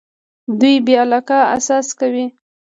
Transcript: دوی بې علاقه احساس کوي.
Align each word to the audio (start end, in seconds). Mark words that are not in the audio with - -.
دوی 0.59 0.75
بې 0.85 0.95
علاقه 1.03 1.37
احساس 1.53 1.87
کوي. 1.99 2.25